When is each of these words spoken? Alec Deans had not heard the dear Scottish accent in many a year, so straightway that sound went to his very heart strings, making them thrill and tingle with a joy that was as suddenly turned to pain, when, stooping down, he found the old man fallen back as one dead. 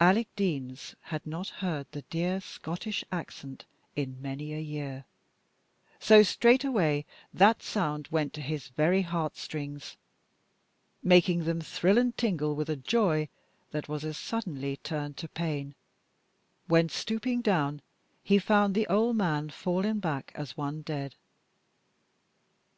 Alec 0.00 0.28
Deans 0.36 0.94
had 1.00 1.26
not 1.26 1.48
heard 1.48 1.86
the 1.92 2.02
dear 2.10 2.42
Scottish 2.42 3.02
accent 3.10 3.64
in 3.96 4.20
many 4.20 4.52
a 4.52 4.60
year, 4.60 5.06
so 5.98 6.22
straightway 6.22 7.06
that 7.32 7.62
sound 7.62 8.06
went 8.10 8.34
to 8.34 8.42
his 8.42 8.68
very 8.68 9.00
heart 9.00 9.34
strings, 9.38 9.96
making 11.02 11.44
them 11.44 11.62
thrill 11.62 11.96
and 11.96 12.14
tingle 12.18 12.54
with 12.54 12.68
a 12.68 12.76
joy 12.76 13.30
that 13.70 13.88
was 13.88 14.04
as 14.04 14.18
suddenly 14.18 14.76
turned 14.76 15.16
to 15.16 15.26
pain, 15.26 15.74
when, 16.66 16.90
stooping 16.90 17.40
down, 17.40 17.80
he 18.22 18.38
found 18.38 18.74
the 18.74 18.86
old 18.88 19.16
man 19.16 19.48
fallen 19.48 20.00
back 20.00 20.32
as 20.34 20.54
one 20.54 20.82
dead. 20.82 21.14